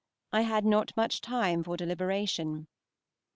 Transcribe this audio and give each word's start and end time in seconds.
I 0.31 0.41
had 0.41 0.65
not 0.65 0.97
much 0.97 1.21
time 1.21 1.63
for 1.63 1.77
deliberation. 1.77 2.65